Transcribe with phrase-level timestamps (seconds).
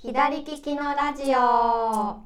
[0.00, 2.22] 左利きのラジオ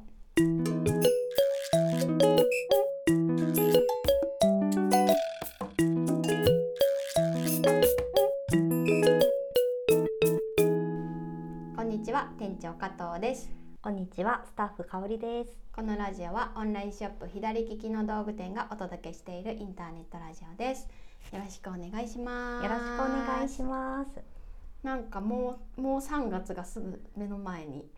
[11.75, 13.49] こんにちは店長加藤です
[13.81, 15.57] こんにちは、スタッフ香りです。
[15.75, 20.87] このラジオはオンラインショップ左利きの道具店がお届けしているインターネットラジオです
[21.33, 24.42] よろしくお願いしますよろしくお願いします。
[24.83, 27.89] なんかもうもう3月がすぐ目の前に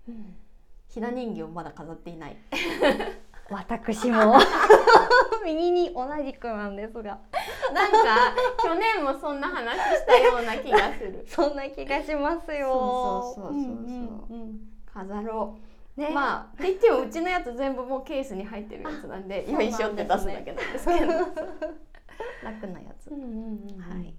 [0.87, 2.37] ひな人形をまだ飾っていない。
[3.49, 4.39] 私も。
[5.45, 7.19] 右に同じくなんですが、
[7.73, 11.25] なんか去年もそんな話したような気がする。
[11.27, 13.33] そんな気がしますよ。
[13.35, 13.75] そうそうそうそう
[14.29, 14.37] そう。
[14.37, 15.57] んうん飾ろ
[15.97, 21.13] う、ね、まあって言ってもうちのやつ全部もうケースに入ってるやつなんでよいしょって出すだけなんですけど。
[22.43, 24.13] 楽なやつ、うんうんうん、はい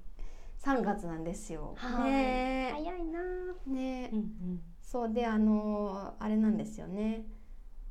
[0.66, 2.10] 3月なんですよ、はい。
[2.10, 2.70] ね。
[2.72, 3.20] 早いな。
[3.68, 4.02] えね。
[4.04, 7.26] えうんうんそうであのあれなんですよね。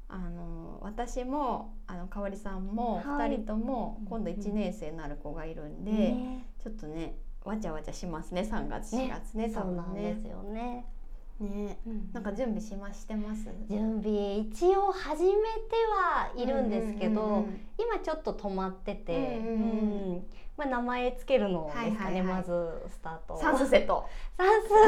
[0.08, 3.30] あの私もあの香織さんもはい。
[3.32, 6.48] 2人ともうん今度1年生になる子がいるんで、ね。
[6.62, 8.42] ちょっとねわちゃわちゃしますね。
[8.42, 9.06] 3月ね。
[9.06, 10.86] 4月ね多そうなんですよね。
[11.40, 11.78] ね。
[11.86, 13.50] うんなんか準備しましてます？
[13.70, 15.36] 準備一応始めて
[15.94, 19.60] はいるんですけど、うんうんうん今ちょっと止まってて、うんうんうん。
[20.14, 20.26] うん。
[20.56, 22.24] まあ名前つけるのですかね、はいはいはい。
[22.38, 22.52] まず
[22.88, 23.38] スタート。
[23.38, 24.06] サンスセット。
[24.38, 24.48] 算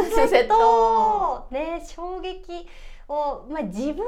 [0.10, 1.48] 数セット。
[1.52, 2.66] ね衝撃
[3.10, 4.04] をまあ自分の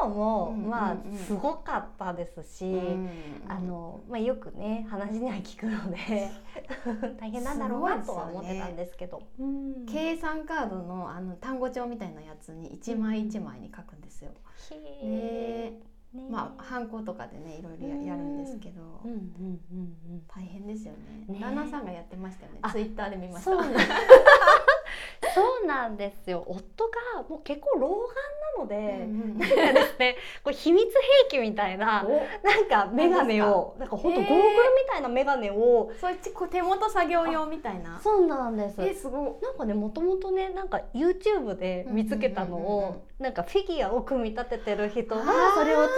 [0.00, 0.70] 頃も、うんうんうん。
[0.70, 3.10] まあすごかったですし、うん。
[3.48, 6.30] あのまあよくね話には聞くので
[7.18, 9.22] 大変なんだろうなとは思ってたんですけど。
[9.38, 9.86] うん。
[9.86, 14.30] 計算カードのあの単語帳みたいなやつに1枚1枚に書くんですよ。
[14.70, 15.80] へね。
[16.14, 16.30] ーね。
[16.30, 19.10] まあハンコとかでねいろいろややるんですけど、うん。
[19.10, 19.18] うん
[19.72, 21.24] うんうん大変ですよね。
[21.28, 21.40] ね。
[21.40, 22.58] 旦那さんがやってましたよね。
[22.62, 23.50] あツイッターで見ました。
[25.36, 26.42] そうなんですよ。
[26.46, 27.96] 夫がもう結構老眼
[28.40, 30.84] なので、うんうんなんかですねこう秘密
[31.30, 32.10] 兵器みたいなお。
[32.46, 33.96] なんか眼鏡をなんか？
[33.96, 34.52] 本当ゴーグルみ
[34.90, 38.00] たいな眼鏡をそっちこう手元作業用みたいな。
[38.02, 38.76] そうなんです。
[38.82, 42.72] えすごなんかねもともとねなんか YouTube で見つけたのうんうんうん。
[42.78, 45.22] うんをなんかフィギュアを組み立ててる人が
[45.54, 45.90] それを使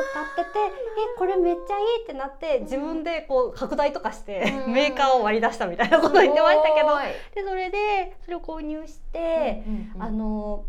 [0.42, 10.02] っててえこれめっちゃいいってなって自分でこう拡大とかしてうんメーカーを割り出したみたいなこと言ってましたけどすでそれでそれを購入して、うんうんうん。
[10.02, 10.64] あの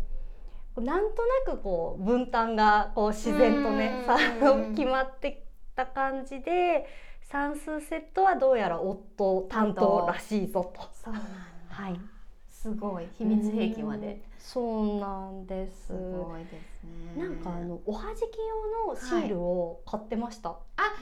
[0.76, 4.04] なんとなくこう分担がこう自然とね
[4.76, 5.36] 決まってき
[5.76, 6.86] た感じで
[7.22, 10.82] 算数セットはどうやら夫担当らしいぞと。
[10.92, 11.28] そうなんだ。
[11.68, 12.00] はい、
[12.48, 14.06] すごい秘密兵器まで。
[14.06, 14.60] うんそ
[14.96, 16.82] うなんですすごいです
[17.14, 17.22] ね。
[17.22, 20.56] なんかあのおはじき用のシールを買ってました、あ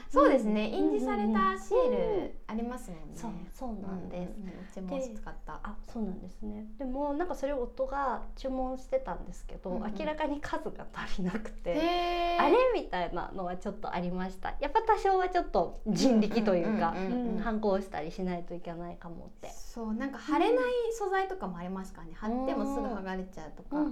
[0.09, 3.05] そうですね、うん印字されたシールありますもんね。
[3.15, 4.27] そうそうなんで
[4.71, 5.59] す、うちも使った。
[5.63, 6.65] あそうなんですね。
[6.77, 9.93] でもなんかそれを夫が注文してたんですけど、うんうん。
[9.97, 14.55] 明らかに数が足りなくて、あれみたいなのはちょっとありました。
[14.59, 16.95] やっぱ多少はちょっと人力というか
[17.43, 19.49] 反抗したりしないといけないかもって。
[19.49, 22.13] そうなんか貼れない素材とかもありますからね。
[22.15, 23.83] 貼ってもすぐ剥がれちゃうとか、な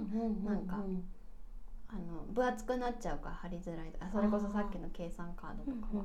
[0.54, 0.76] んか
[1.90, 4.08] あの分厚くなっちゃうから貼りづらいとか。
[4.12, 6.04] それこそさっきの計算カードとかは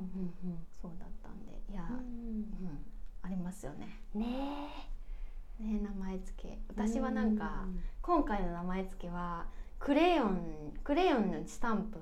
[0.80, 2.46] そうだったんで、いや、うん、
[3.22, 4.00] ありますよね。
[4.14, 4.24] ね
[5.60, 6.58] ね名前付け。
[6.68, 7.66] 私はなんか。
[8.04, 9.46] 今回の名前付けは
[9.78, 11.98] クレヨンクレヨンのスタンプ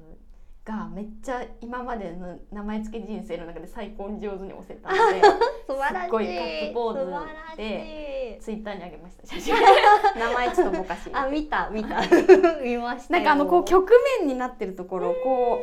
[0.65, 5.21] がめっちゃ今までの名前付け人生の中で最高に上手に押せたので
[5.67, 6.05] 素晴らしい。
[6.05, 8.41] すっごいガッツポーズ素晴らしい。
[8.41, 9.27] ツイッターにあげました。
[9.27, 9.55] 写真。
[10.19, 12.01] 名前ちょっとぼかしあ見た見た。
[12.63, 13.19] 見ましたよ。
[13.19, 15.61] なんかあのこう曲面になってるところをこ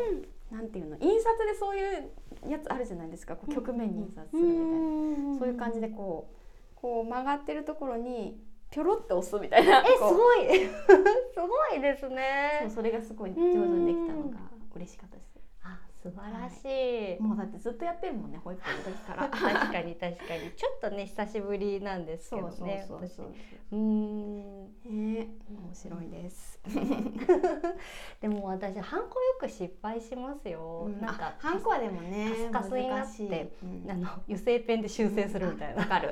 [0.51, 2.11] うなんていうの印刷でそういう
[2.49, 3.37] やつあるじゃないですか。
[3.37, 5.39] こう曲面に印刷するみたいな。
[5.39, 6.35] そういう感じでこう
[6.75, 8.37] こう曲がってるところに
[8.69, 9.79] ピョロって押すみたいな。
[9.79, 10.47] えすごい。
[10.49, 15.29] すごいですそうねそれがすごい上手にできたのが嬉しかったです。
[15.62, 19.28] あ素晴らしい、もうだってずっとやってるもんね保育園の時から。
[19.28, 20.51] 確かに確かに。
[20.56, 23.34] ちょっとね久しぶりなんですけどねそうそうそう
[23.69, 24.66] そうん。
[24.85, 26.59] ね面白いです、
[28.22, 31.02] でも私ハンコよく失敗しますよ、うん。
[31.02, 36.11] なんかあハンコはでもねカスカスになってうんあの油性ペンで修正するみたいな、わかる。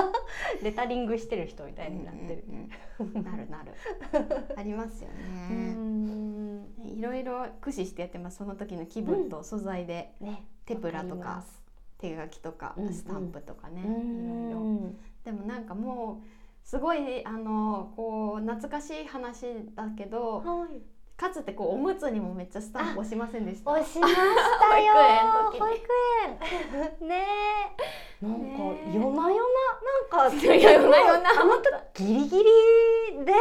[0.62, 2.54] レタリングしてる人みたいになってる、うん
[3.00, 3.24] うんうん。
[3.24, 3.72] なるなる。
[4.56, 5.74] ありますよね。
[5.74, 6.37] ん
[6.96, 8.38] いろいろ駆使してやってます。
[8.38, 10.44] その時の気分と素材で、ね。
[10.66, 11.44] テプラとか
[11.98, 12.92] 手書きとか、うんうん。
[12.94, 14.60] スタンプとかね、ういろいろ。
[14.60, 16.26] んでもなんかもう
[16.66, 20.80] すごいあのこう懐かしい話だけどはい。
[21.16, 23.72] かつてこうおむつにもめっちゃスタンプ押しませんでした？
[23.72, 24.20] 押しました
[24.80, 24.94] よ
[25.58, 25.76] 保育
[27.00, 27.16] 園ね。
[27.16, 28.38] えなんか
[28.92, 29.68] 夜な夜な。
[30.10, 31.30] なんか夜な夜な。
[31.40, 31.56] あの
[31.94, 32.44] 時ギリギリ
[33.24, 33.32] で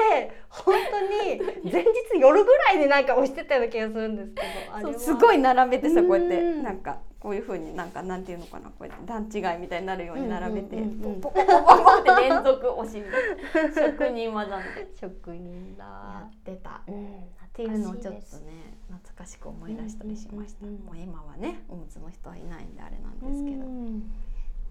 [0.49, 1.89] 本当に前日
[2.19, 10.77] 夜ぐらいになんか押してたような気がするんですけどすごい並べてさこうやってうんなんかこういうふうになんかなんていうのかなこうやって段違いみたいになるように並べて
[11.21, 13.05] ポコポコポコって連続押しみ
[13.51, 14.63] たいな職人技で
[14.99, 16.81] 職人やだってた。
[16.87, 24.11] うんっていうのをちょっとね懐かしく思い出したりしました、もう今はねおむつの人はいないんであれなんですけど、うん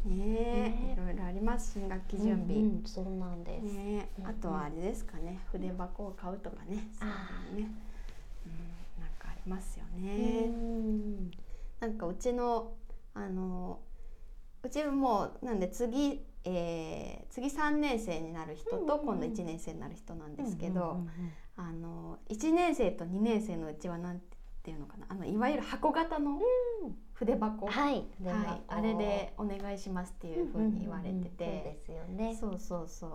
[0.04, 4.08] ねえねいろいろあります新学期準備、うんうんそうなんです、ね。
[4.24, 5.40] あとはあれですかね。
[5.50, 6.88] 筆箱を買うとかね。
[6.98, 7.74] そういうのね、
[8.46, 11.30] うん、なんかありますよね、うん
[11.80, 12.72] なんかうちの
[13.12, 13.80] あの
[14.62, 21.02] うちもうなんで次、えー次3年生になる人と今度1年生になる人なんですけど、
[21.56, 24.35] あの1年生と2年生のうちはなんて
[24.70, 25.06] いうのかな？
[25.08, 26.40] あのいわゆる箱型の
[27.14, 32.36] 筆箱、うんはい、はい、あれでお願いしますっていうふうに言われてて、そうですよね。
[32.38, 33.10] そうそうそう。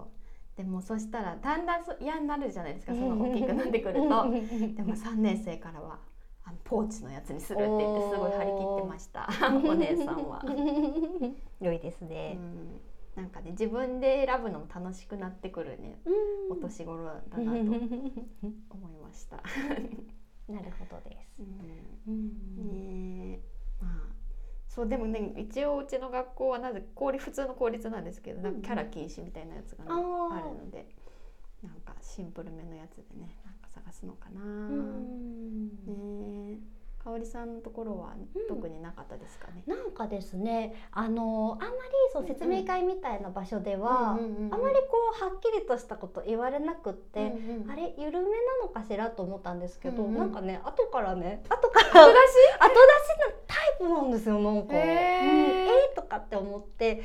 [0.57, 2.93] でもそしたらだんだんそ嫌になるじゃないですか。
[2.93, 4.01] その大きくなってくると。
[4.01, 5.99] でも3年生からは
[6.43, 9.29] あのポーチのやつにするって言ってすごい張り切ってました。
[9.49, 10.43] お姉さんは。
[11.59, 12.33] 良いですうね。
[12.33, 12.79] ん。
[13.15, 15.99] なんかね自分で選ぶのも楽しくなってくるね。
[16.49, 17.63] お年頃だなと思い
[19.01, 19.41] ました。
[20.47, 21.41] なるほどです。
[21.41, 21.43] う
[22.11, 22.55] ん。
[22.55, 23.83] ねえ。
[23.83, 24.15] まあ
[24.67, 30.35] そうでもね一応うちの学校はなぜ公立普通の公立なんですけどなんかキャラ禁止みたいなやつが、ねあー。
[30.35, 30.87] あるので
[31.61, 34.41] なんかシンプルめのやつでねなんか探すのかな。
[34.41, 35.40] うん
[37.03, 38.13] 香織さんのところは
[38.47, 39.63] 特になかったですかね？
[39.65, 41.71] なんかですね、あのあんまり
[42.13, 44.53] そう説明会みたいな場所では、うんうんうんうん。
[44.53, 50.17] あまりこうはっきりとしたこと言われなくって、うんうんあれ緩めなのかしらと思ったんですけど、うんうん。
[50.17, 52.15] なんかね後からね後から後出し
[53.25, 54.73] のタイプなんですよなんか。
[54.75, 55.23] へー。
[55.23, 57.01] うん、えーとかって思って。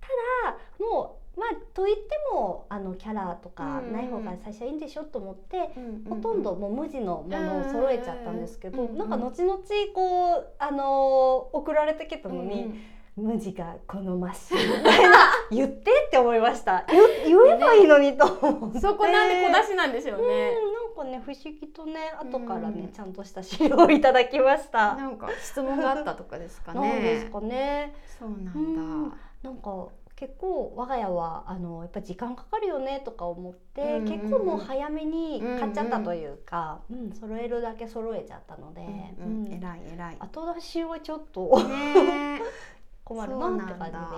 [0.00, 0.08] た
[0.48, 2.02] だもうまあと言って
[2.34, 5.70] もあのキャラとかない方が最初はいいんでしょと思って、
[6.06, 9.58] ほとんどもう無地のものを揃えちゃったんですけど、うなんか後々
[9.94, 12.74] こうあのー送られてきたのに、
[13.16, 15.16] 無地が好ましいみたいな
[15.50, 20.50] 言ってって思いました 言言えばいいのにと思って、そこなんで小出しなんでしょうね。
[20.50, 24.94] うんなんかね不思議とね後からね、うんちゃんとした資料をいただきました。
[24.94, 26.80] なんか質問があったとかですかね。
[26.92, 27.94] なんですかね。
[28.18, 28.50] そうなんだ。
[28.52, 29.86] うんなんか
[30.20, 34.04] 結構我が家はあのやっぱ時間かかるよねとか思って、うんうんうん。
[34.04, 38.82] 結構もう早めに買っちゃったというか、うん揃えるだけ揃えちゃったので、
[39.18, 39.46] うんうん。
[39.46, 39.52] うん。
[39.52, 40.16] 偉い偉い。
[40.18, 41.50] 後出しはちょっと
[43.10, 44.08] 困るなって感だ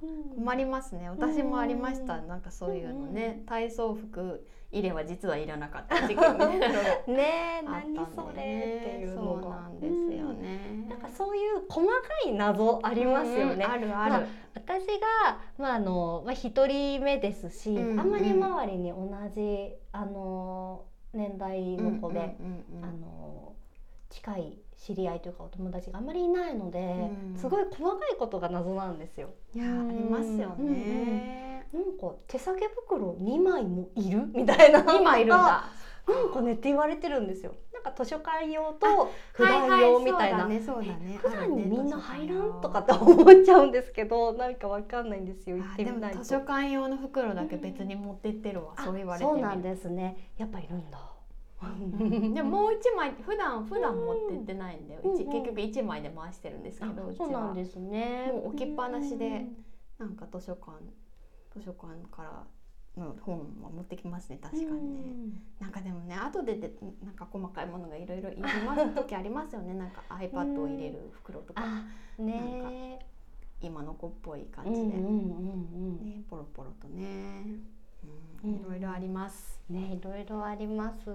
[0.00, 0.34] じです。
[0.34, 1.08] 困りますね。
[1.08, 2.18] 私もありました。
[2.18, 6.58] うんなんかそういうのうね、体操服入れは実はいらなかった事件みたいなのが
[7.06, 10.66] ね何それっていうそうなんですよね。
[10.72, 11.92] うんなんかそういう細か
[12.26, 13.64] い謎ありますよね。
[13.64, 14.26] うんあるあまある。
[14.54, 22.36] 私がまああのまあ一人目ですし、あんまり周りに同じあの年代の子で、
[22.82, 23.54] あの
[24.22, 29.30] 近い知り合いというかお友達があんまりいないので、うんすごい細かいことが謎なんですよ。
[29.54, 29.72] いやあり
[30.04, 31.66] ますよね。
[31.72, 34.26] なんか手提げ袋2枚もいる？
[34.34, 35.64] みたいな今いるんだ。
[36.06, 37.52] なんかねって言われてるんですよ。
[37.72, 40.46] なんか図書館用と普はい段用みたいな。
[40.46, 41.40] はいそうだねそうだね。
[41.46, 42.60] 普段にみんなあ入らん？
[42.60, 48.72] とかって思っちゃうんですけどなんかわかんないんですよ行ってみないと図書館用の袋だけ別に持ってってるわ。
[48.76, 49.24] あそう言われて。
[49.24, 51.11] そうなんですねやっぱいるんだうん
[52.34, 55.32] でももう一枚普段普段持ってってないんで、うちうん。
[55.32, 58.30] 結局一枚で回してるんですけど、うちそうなんはですね。
[58.32, 59.26] もう置きっぱなしで
[59.98, 60.72] うんなんか図書館
[61.54, 62.46] 図書館から
[62.96, 65.32] の本は持ってきますね確かにね。
[65.60, 66.72] なんかでもね後でで
[67.04, 69.74] なんか細かいものがいろいろいります時ありますよね。
[69.74, 71.62] なんか iPad を入れる袋とか。
[71.64, 72.98] あね
[73.60, 75.08] 今の子っぽい感うんうんじで、うんう
[76.02, 76.04] ん。
[76.04, 77.44] ねポロポロとね、
[78.42, 79.61] ううんん、いろいろあります。
[79.72, 81.08] ねいろいろあります。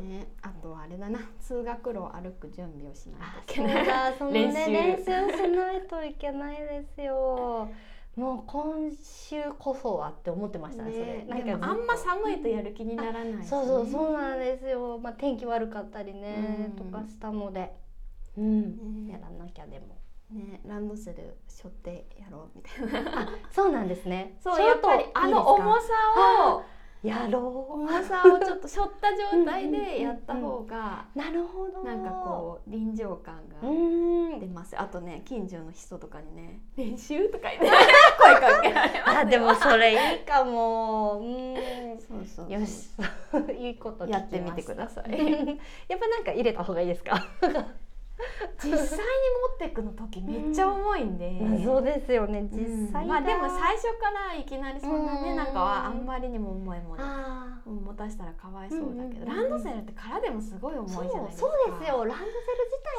[0.00, 4.70] ね、あとはあれだな通学路を歩く準備をしないあといけそのね練習。
[4.70, 7.68] 練習しないといけないですよ。
[8.16, 11.04] もう今週こそはって思ってましたねそれ。
[11.04, 14.98] ね、なんかあんま寒いとやる気にならないしね、そうそうそうなんですよ。
[14.98, 16.76] まあ天気悪かったりね、うん。
[16.76, 17.72] とかしたので、
[18.38, 19.98] うん、やねらなきゃでも。
[20.30, 23.22] ねランドセル背負ってやろうみたいな。
[23.22, 24.36] あ、そうなんですね。
[24.42, 25.92] そうやっぱりあの重さ
[26.50, 26.62] を
[27.04, 31.84] やろ重さをちょっと背負った状態でやった方がうなるほど。
[31.84, 33.72] なんかこう臨場感がう
[34.36, 34.40] ん。
[34.40, 34.74] 出ます。
[34.80, 37.68] あとね近所の人とかにね「練習?」とか言って。
[38.18, 39.18] 声かけられますよ。
[39.20, 41.18] あでもそれいいかも。
[41.20, 41.54] うん。
[42.00, 42.88] そうそうよし。
[43.58, 45.10] いいことやってみてください。
[45.88, 47.28] やっぱなんか入れた方がいいですか？
[48.62, 49.04] 実際に
[49.50, 52.48] 持ってくの時めっちゃ重いんで、そうですよね。
[52.50, 55.36] 実際うんまあでも最初からいきなりそんなね、うん。
[55.36, 57.04] なんかはあんまりにも重いもの
[57.66, 61.48] 持たしたらかわいそうだけど、ランドセルって殻でもすごい重いじゃないですか。
[61.48, 62.04] そうですよ。
[62.04, 62.34] ランドセル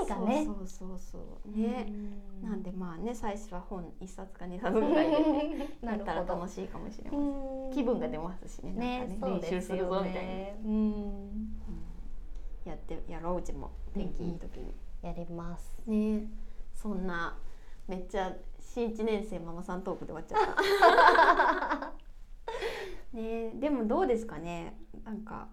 [0.05, 0.45] 自体がね。
[0.45, 1.85] そうそうそうね、
[2.43, 2.49] うん。
[2.49, 7.71] なんでまあね最初は本一冊か二冊ぐらいで なやったら楽しいかもしれません、うん。
[7.71, 9.17] 気分が出ますしねなんね。
[9.19, 9.39] かね。
[9.41, 10.71] 練習するぞみたいな、ねうん。
[10.71, 11.59] うん。
[12.65, 13.71] やってやろううちも。
[13.95, 14.73] 天気いい時に、
[15.05, 15.77] やります。
[15.85, 16.27] ね。
[16.73, 17.37] そんな
[17.87, 21.93] めっちゃ新一年生ママさんトークで終わっちゃった。
[23.17, 23.51] ね。
[23.51, 24.77] でもどうですかね。
[25.03, 25.47] なんか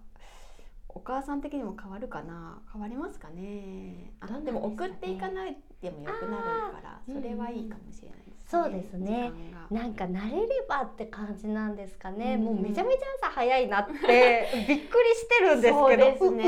[0.89, 2.61] お母さん的にも変わるかな。
[2.71, 4.13] 変わりますかね。
[4.19, 6.43] あなんでも送っていかないでもよくなる
[6.73, 9.31] からそれはいいかもしれないですね、そうですね。
[9.69, 12.43] なんか慣れればって感じなんですかね、うん。
[12.45, 15.77] もうめちゃめちゃ朝早いなってびっくりしてるんですけど。
[15.79, 16.43] そうですうね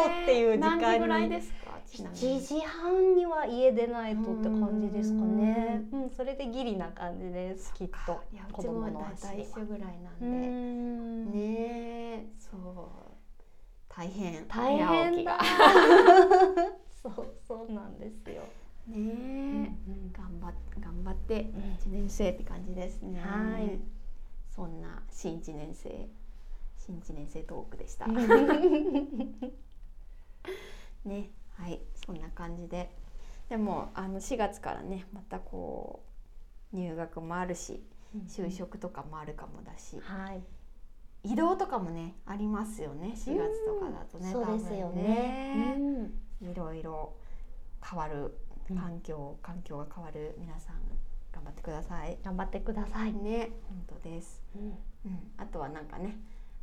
[0.00, 0.82] 嘘っていう時間に。
[0.82, 1.61] 何時ぐらいですか？
[1.92, 5.82] 7に時半には家出ないとって感じですかね。
[5.92, 8.22] うん、それでギリな感じですきっと。
[8.32, 9.34] いやう子供の足は。
[9.34, 11.24] 一緒ぐらいなんうで、ん。
[11.32, 11.32] ね
[12.14, 12.62] えそう。
[13.88, 14.46] 大変。
[14.48, 15.36] 大変だ。
[15.36, 15.38] が
[17.02, 18.42] そうそうなんですよ、
[18.86, 19.72] ねえ、
[20.12, 21.74] 頑張っ頑張ってん。
[21.78, 23.20] 一年生って感じですね。
[23.20, 23.78] はい。
[24.48, 26.08] そんな新一年生
[26.78, 28.06] 新一年生トークでした。
[31.04, 32.90] ねはいそんな感じで。
[33.48, 36.02] でもあの4月からねまたこ
[36.72, 37.82] う入学もあるし
[38.26, 40.42] 就職とかもあるかもだし、はい。
[41.24, 45.76] 移動とかもねありますよね4月とかだとね、そうですよ多分ね。
[45.78, 46.10] ね
[46.50, 47.12] いろいろ
[47.82, 48.34] 変わる
[48.70, 48.76] うん。
[48.76, 50.76] 環境、環境が変わる皆さん
[51.32, 52.18] 頑張ってください。
[52.24, 54.42] 頑張ってください、ね本当です。
[54.56, 54.62] うん。
[55.06, 56.18] うん、あとはなんかね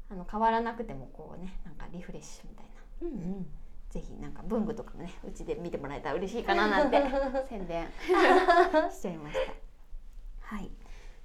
[0.09, 3.07] あの変わらなくてもこうねなんかリフレッシュみたいな。
[3.07, 3.45] うん
[3.89, 6.97] ぜひなんか文具とかもねうちで見てもらえたら嬉しいかななんて
[7.49, 7.87] 宣伝
[8.91, 10.55] しちゃいました。
[10.55, 10.71] はい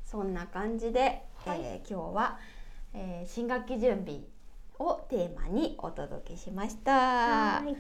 [0.05, 2.39] そんな感じで、はいえー今日は、
[2.95, 4.21] えー新学期準備
[4.79, 6.93] をテーマにお届けしました。
[6.93, 7.77] はい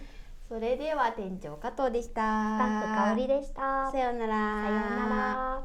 [0.49, 2.13] それでは店長加藤でした。
[2.13, 4.35] スタッフ香りでしたさようなら。
[4.63, 5.65] さような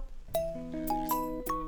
[1.52, 1.59] ら